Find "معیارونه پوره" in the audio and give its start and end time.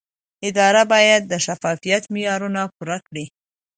2.13-2.97